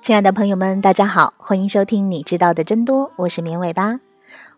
[0.00, 3.98] 亲爱的朋友们，大家好，欢迎收听《你知道的真多》，我是绵尾巴。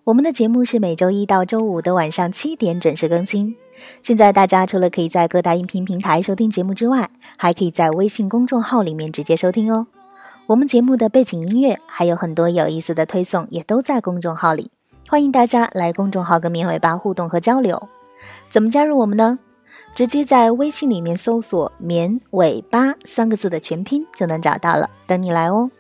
[0.03, 3.55] 我们的节目是每周一到周五的晚上七点准时更新。
[4.03, 9.87] 现在大家除了可以在各大音频平台收听节目之外，还可以在微信公众号里面直接收听哦。
[10.47, 14.73] 我们节目的背景音乐还有很多有意思的推送，也都在公众号里。
[15.09, 17.89] 欢迎大家来公众号跟绵尾巴互动和交流。
[18.49, 19.39] 怎么加入我们呢？
[19.97, 25.71] 直接在微信里面搜索“绵尾巴”三个字的全拼就能找到了，等你来哦。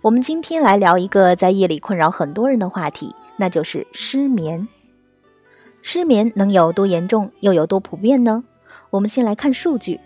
[0.00, 4.66] 我们今天来聊一个在夜里困扰很多人的话题，那就是失眠。
[5.82, 8.42] 失眠能有多严重，又有多普遍呢？
[8.88, 10.00] 我们先来看数据。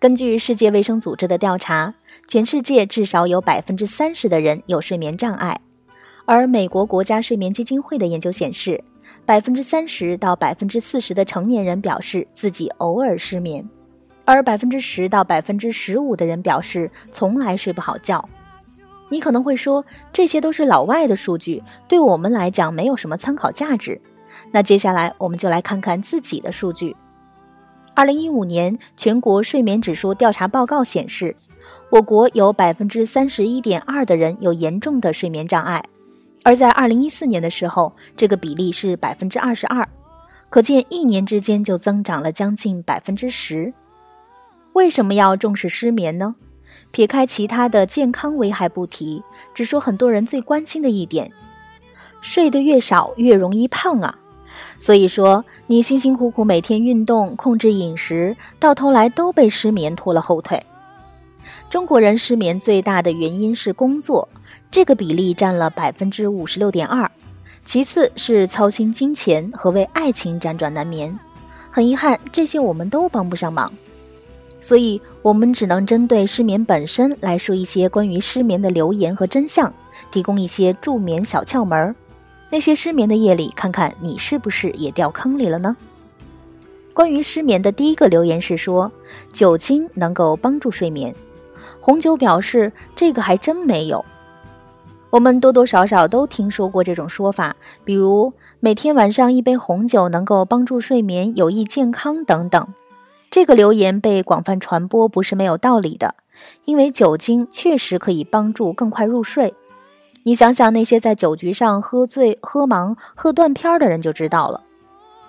[0.00, 1.94] 根据世界卫生组织的调查，
[2.26, 5.60] 全世界至少有百分之三十的人有睡眠障碍。
[6.24, 8.82] 而美国国家睡眠基金会的研究显示，
[9.26, 13.66] 百分之三十到百分之四十的成年人表示自己偶尔失眠，
[14.26, 18.28] 而百分之十到百分之十五的人表示从来睡不好觉。
[19.08, 23.98] 你可能会说，这些都是老外的数据，对我们来讲没有什么参考价值。
[24.50, 26.94] 那接下来我们就来看看自己的数据。
[27.94, 31.34] 二零一五年全国睡眠指数调查报告显示，
[31.90, 35.82] 我国有百分之三十一点二的人有严重的睡眠障碍。
[36.44, 39.88] 而在二零一四年的时候，这个比例是百分之二十二，
[40.50, 43.72] 可见一年之间就增长了将近百分之十。
[44.74, 46.34] 为什么要重视失眠呢？
[46.90, 49.22] 撇开其他的健康危害不提，
[49.54, 51.32] 只说很多人最关心的一点：
[52.20, 54.18] 睡得越少越容易胖啊。
[54.78, 60.62] 所以说，你辛辛苦苦每天运动、控制饮食，到头来都被失眠拖了后腿。
[61.70, 64.28] 中国人失眠最大的原因是工作。
[64.74, 67.08] 这个比例占了百分之五十六点二，
[67.64, 71.16] 其次是操心金钱和为爱情辗转难眠。
[71.70, 73.72] 很遗憾，这些我们都帮不上忙，
[74.60, 79.72] 所以我们只能针对失眠本身来说一些关于失眠的留言和真相，
[80.10, 81.94] 提供一些助眠小窍门。
[82.50, 85.76] 那些失眠的夜里，看看你是不是也掉坑里了呢？
[86.92, 88.90] 关于失眠的第一个留言是说，
[89.32, 91.14] 酒精能够帮助睡眠。
[91.78, 94.04] 红酒表示这个还真没有。
[95.14, 97.54] 我们多多少少都听说过这种说法，
[97.84, 102.66] 比如每天晚上一杯红酒能够帮助睡眠、有益健康等等。
[103.30, 106.16] 这个留言被广泛传播不是没有道理的，
[106.64, 109.54] 因为酒精确实可以帮助更快入睡。
[110.24, 114.62] 你想想那些在酒局上喝醉、喝忙、喝断片的人就知道了。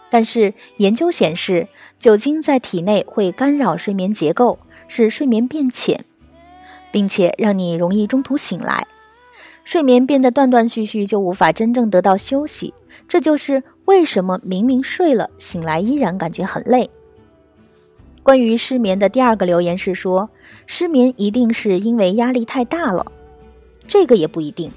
[0.10, 1.68] 但是研究显示，
[2.00, 4.58] 酒精在体内会干扰睡眠结构，
[4.88, 6.04] 使睡眠变浅，
[6.92, 8.88] 并且让你容易中途醒来。
[9.66, 12.72] 睡眠变得断断续续，就无法真正得到休息。
[13.08, 16.90] 这就是为什么明明睡了，醒来依然感觉很累。
[18.22, 20.30] 关于失眠的第二个留言是说，
[20.68, 23.06] 失眠一定是因为压力太大了。
[23.88, 24.72] 这个也不一定，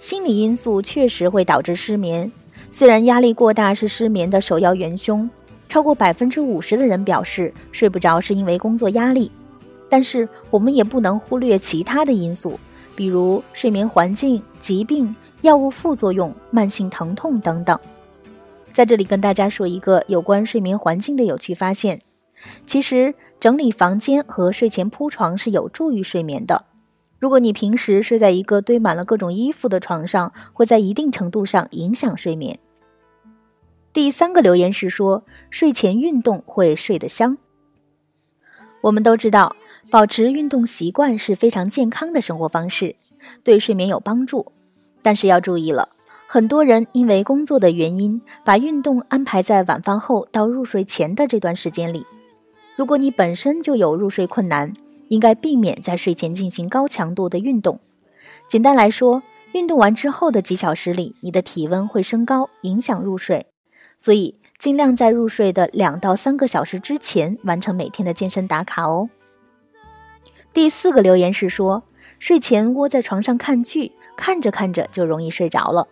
[0.00, 2.32] 心理因素确实会导致失眠。
[2.70, 5.28] 虽然压力过大是失眠的首要元凶，
[5.68, 9.30] 超过百分之五十的人表示睡不着是因为工作压力，
[9.88, 12.58] 但是我们也不能忽略其他的因素。
[12.94, 17.78] 比如睡眠环境、疾病、药物副作用、慢性疼痛等等。
[18.72, 22.02] 在这里跟大家说一个有关睡眠环境的有趣发现：
[22.66, 26.64] 其实整理房间和睡前铺床是有助于睡眠的。
[27.18, 32.58] 如果你平时睡在一个堆满了各种衣服的床上，会在一定程度上影响睡眠。
[33.92, 37.38] 第三个留言是说，睡前运动会睡得香。
[38.82, 39.54] 我们都知道。
[39.94, 42.96] 保持运动习惯是非常健康的生活方式，
[43.44, 44.50] 对睡眠有帮助。
[45.04, 45.88] 但是要注意了，
[46.26, 52.04] 很多人因为工作的原因，把运动安排在晚饭后到入睡前的这段时间里。
[52.74, 54.74] 如果你本身就有入睡困难，
[55.06, 57.78] 应该避免在睡前进行高强度的运动。
[58.48, 63.46] 简单来说，运动完之后的几小时里，你的体温会升高，影响入睡。
[63.96, 69.08] 所以，尽量在入睡的两到三个小时之前完成每天的健身打卡哦。
[70.54, 71.82] 第四个留言是说，
[72.20, 75.88] 睡前窝在床上看剧，看着看着就容易睡着了。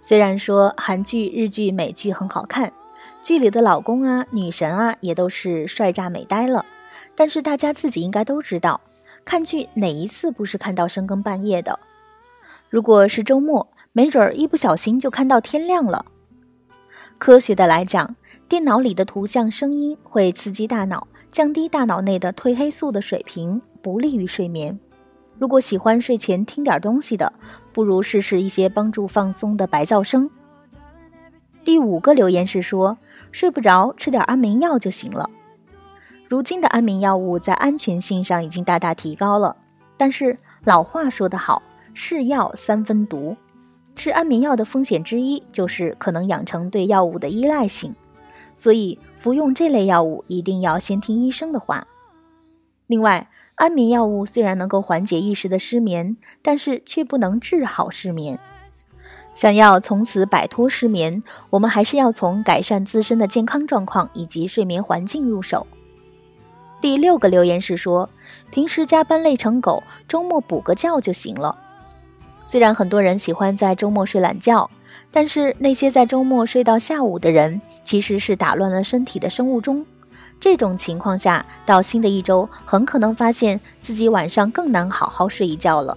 [0.00, 2.72] 虽然说韩剧、日剧、美剧很好看，
[3.22, 6.66] 剧里的老公啊、女神啊也都是帅炸美呆了，
[7.14, 8.80] 但是大家自己应该都知道，
[9.24, 11.78] 看剧哪一次不是看到深更半夜的？
[12.68, 16.04] 如果是周末，没准儿一不小心就看到天亮了。
[17.18, 18.16] 科学的来讲，
[18.48, 21.06] 电脑里的图像、声音会刺激大脑。
[21.30, 24.78] 降低大脑内的褪黑素的水平，不利于睡眠。
[25.38, 27.32] 如果喜欢睡前听点东西的，
[27.72, 30.28] 不如试试一些帮助放松的白噪声。
[31.64, 32.98] 第五个留言是说，
[33.30, 35.28] 睡不着吃点安眠药就行了。
[36.26, 39.56] 如今的安眠药物在安全性上已经大大提高了，
[39.96, 41.62] 但是老话说得好，
[41.94, 43.36] 是药三分毒。
[43.94, 47.94] 吃安眠药的风险之一就是可能养成对药物的依赖性，
[48.58, 51.86] 所以服用这类药物一定要先听医生的话。
[52.88, 58.36] 另外，安眠药物虽然能够缓解一时的失眠，但是却不能治好失眠。
[59.32, 65.64] 想要从此摆脱失眠，我们还是要从改善自身的健康状况以及睡眠环境入手。
[66.80, 68.10] 第六个留言是说，
[68.50, 71.56] 平时加班累成狗，周末补个觉就行了。
[72.44, 74.68] 虽然很多人喜欢在周末睡懒觉，
[75.10, 79.84] 但是那些在周末睡到下午的人，其实是打乱了身体的生物钟。
[80.40, 85.96] 这种情况下，到新的一周，很可能发现自己晚上更难好好睡一觉了。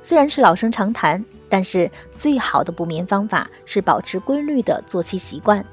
[0.00, 5.64] 虽然是老生常谈，但是最好的补眠方法是保持规律的作息习惯。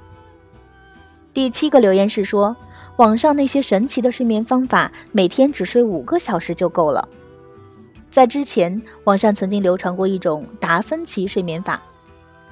[1.33, 2.55] 第七个留言是说，
[2.95, 7.07] 网上那些神奇的睡眠方法，每天只睡五个小时就够了。
[8.09, 11.81] 在之前，网上曾经流传过一种达芬奇睡眠法。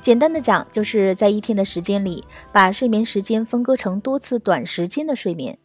[0.02, 2.24] 简单的讲，就是在一天的时间里，
[2.54, 5.58] 把睡眠时间分割成多次短时间的睡眠。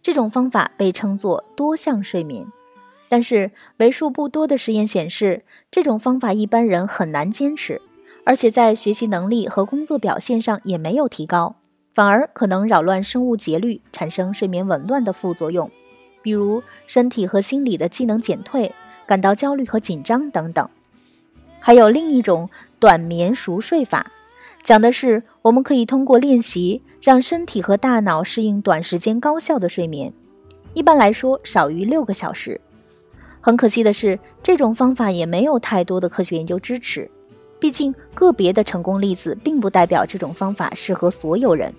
[0.00, 2.46] 这种方法被称作多项睡眠。
[3.08, 7.82] 但是为数不多的实验显示，这种方法一般人很难坚持，
[8.24, 11.56] 而且在学习能力和工作表现上也没有提高，
[11.92, 15.70] 反而可能扰乱生物节律，产生睡眠紊乱的副作用，
[16.22, 18.74] 比如身体和心理的机能减退，
[19.06, 20.66] 感到焦虑和紧张等等。
[21.64, 22.50] 还有另一种
[22.80, 24.04] 短眠熟睡法，
[24.64, 30.12] 讲的是我们可以通过练习让身体和大脑适应短时间高效的睡眠，
[30.74, 32.60] 一般来说少于六个小时。
[33.40, 37.08] 很可惜的是，这种方法也没有太多的科学研究支持，
[37.60, 41.72] 毕竟个别的成功例子并不代表这种方法适合所有人。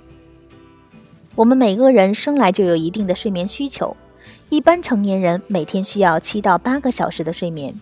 [1.36, 3.94] 我们每个人生来就有一定的睡眠需求，
[4.48, 7.78] 一般成年人每天需要七到八个小时的睡眠。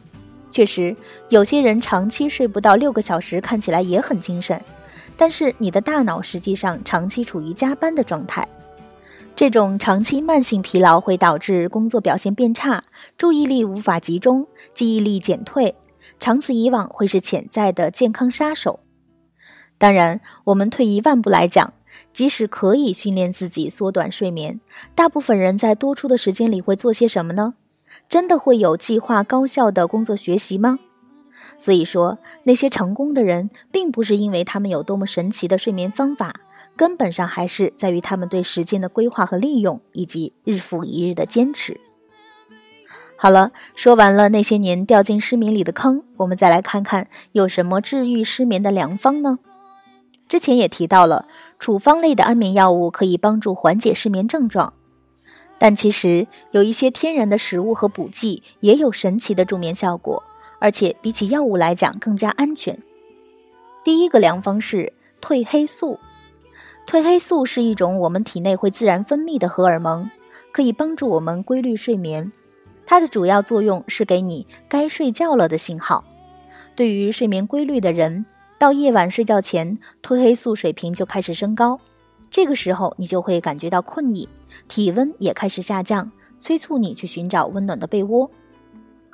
[0.51, 0.95] 确实，
[1.29, 4.61] 有些人长期睡不到六个小时，看起来也很精神，
[5.15, 8.47] 但是你的大脑实际上长期处于加班的状态。
[9.33, 12.83] 这种长期慢性疲劳会导致工作表现变差，
[13.17, 14.45] 注意力无法集中，
[14.75, 15.73] 记忆力减退，
[16.19, 18.81] 长此以往会是潜在的健康杀手。
[19.77, 21.73] 当然，我们退一万步来讲，
[22.11, 24.59] 即使可以训练自己缩短睡眠，
[24.93, 27.53] 大部分人在多出的时间里会做些什么呢？
[28.11, 30.79] 真的会有计划高效的工作学习吗？
[31.57, 36.35] 所以说，那些成功的人，并不是因为他们有多么神奇的睡眠方法，
[36.75, 41.79] 根本上还是在于他们对时间的规划和利用，以及日复一日的坚持。
[43.15, 49.39] 好了，说完了那些年掉进失眠里的坑，我们再来看看有什么治愈失眠的良方呢？
[50.27, 54.73] 之前也提到了，处方类的安眠药物可以帮助缓解失眠症状。
[55.61, 60.23] 但其实有一些天然的食物和补剂也有神奇的助眠效果，
[60.57, 62.75] 而且比起药物来讲更加安全。
[63.83, 64.91] 第一个良方是
[65.21, 65.99] 褪黑素。
[66.87, 70.09] 褪黑素是一种我们体内会自然分泌的荷尔蒙，
[70.51, 72.31] 可以帮助我们规律睡眠。
[72.83, 76.03] 它的主要作用是给你该睡觉了的信号。
[76.75, 78.25] 对于睡眠规律的人，
[78.57, 81.79] 到夜晚睡觉前，褪黑素水平就开始升高。
[82.31, 84.27] 这个时候，你就会感觉到困意，
[84.69, 86.09] 体温也开始下降，
[86.39, 88.31] 催促你去寻找温暖的被窝。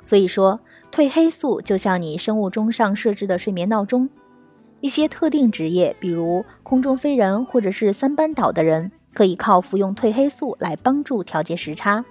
[0.04, 0.58] 所以说，
[0.92, 4.08] 褪黑素就像你生物钟上设置的睡眠闹钟。
[4.80, 12.04] 一些特定职业，比如空中飞人或者是三班倒的人，可以靠服用褪黑素来帮助调节时差。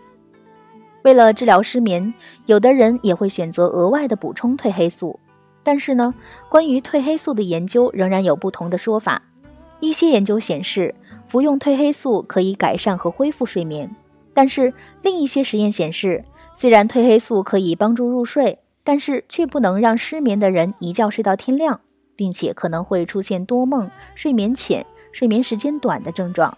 [1.03, 2.13] 为了治疗失眠，
[2.47, 5.17] 有的人也会选择额外的补充褪黑素。
[5.63, 6.13] 但是呢，
[6.49, 9.21] 关于褪黑素的研究仍然有不同的说法。
[9.79, 10.93] 一些研究显示，
[11.27, 13.95] 服用褪黑素可以改善和恢复睡眠，
[14.33, 21.79] 但是另一些实验显示，虽然褪黑素可以帮助入睡，但是却不能让失眠的人一觉睡到天亮，
[22.15, 26.57] 并且可能会出现多梦、睡眠浅、睡眠时间短的症状。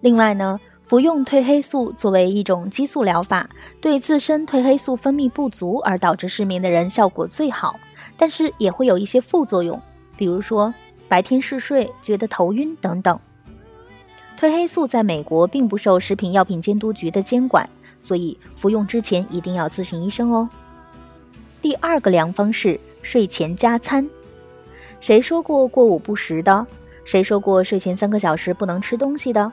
[0.00, 3.50] 另外呢，服用褪黑素作为一种激素疗法，
[3.80, 7.80] 对自身褪黑素分泌不足而导致失眠的人效果最好，
[8.16, 9.80] 但是也会有一些副作用，
[10.16, 10.72] 比如说。
[11.12, 13.20] 白天嗜睡、觉得头晕等等。
[14.40, 20.48] 褪黑素在美国并不受食品药品监督局的监管，所以服用之前一定要咨询医生哦。
[21.60, 24.08] 第二个良方是睡前加餐。
[25.00, 26.66] 谁说过过午不食的？
[27.04, 29.52] 谁说过睡前三个小时不能吃东西的？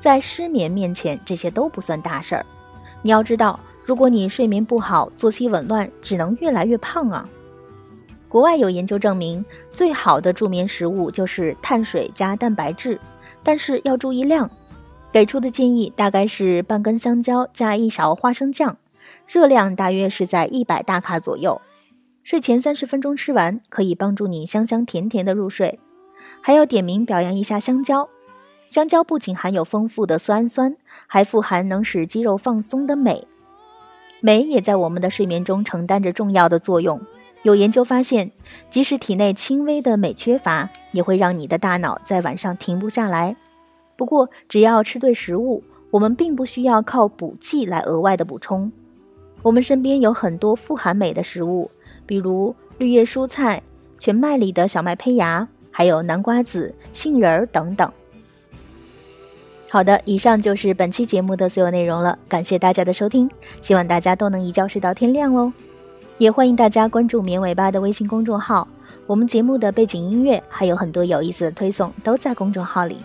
[0.00, 2.46] 在失眠面前，这些都不算大事儿。
[3.02, 7.28] 你要知道，如果你睡眠不好、作息紊乱，只能越来越胖啊。
[8.28, 13.00] 国外有研究证明，最好的助眠食物就是碳水加蛋白质，
[13.42, 14.50] 但是要注意量。
[15.12, 18.76] 给出的建议大概是半根香蕉加一勺花生酱，
[19.26, 21.60] 热量大约是在一百大卡左右。
[22.22, 25.78] 睡前三十分钟吃完，可以帮助你香香甜甜的入睡。
[26.42, 28.08] 还要点名表扬一下香蕉，
[28.68, 33.26] 香蕉不仅含有丰富的色氨酸，还富含能使肌肉放松的镁，
[34.20, 37.00] 镁也在我们的睡眠中承担着重要的作用。
[37.46, 38.32] 有研究发现，
[38.68, 43.36] 即使体内轻微的镁缺乏，也会让你的大脑在晚上停不下来。
[43.94, 45.62] 不过，只要吃对食物，
[45.92, 48.72] 我们并不需要靠补剂来额外的补充。
[49.42, 51.70] 我们身边有很多富含镁的食物，
[52.04, 53.62] 比如绿叶蔬菜、
[53.96, 57.88] 全麦里的小麦胚芽，还有南瓜子、杏仁儿等等。
[59.70, 63.30] 好的，以上就是本期节目的所有内容了，感谢大家的收听，
[63.62, 65.52] 希望大家都能一觉睡到天亮哦。
[66.18, 68.66] 也欢迎大家关注“绵尾巴”的微信公众号，
[69.06, 72.96] 我们节目的背景音乐还有很多有意思的推送都在公众号里。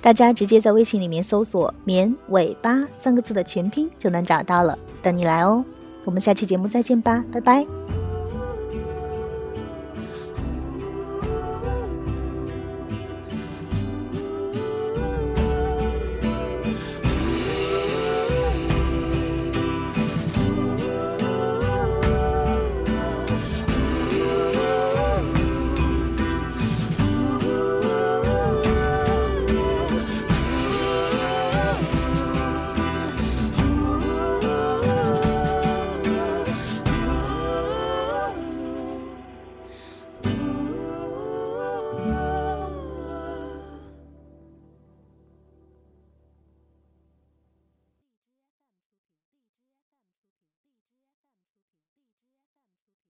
[0.00, 5.64] 大家直接在微信里面搜索“绵尾巴”三个字的全拼就能找到了，等你来哦。
[6.04, 7.79] 我们下期节目再见吧，拜拜。